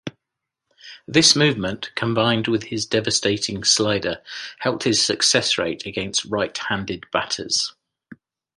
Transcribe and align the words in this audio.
This 1.07 1.35
movement, 1.35 1.91
combined 1.93 2.47
with 2.47 2.63
his 2.63 2.87
devastating 2.87 3.63
slider, 3.63 4.19
helped 4.57 4.83
his 4.83 4.99
success 4.99 5.59
rate 5.59 5.85
against 5.85 6.25
right-handed 6.25 7.05
batters. 7.11 7.75